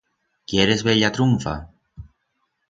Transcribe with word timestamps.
Quieres 0.53 0.81
bella 0.87 1.11
trunfa? 1.19 1.55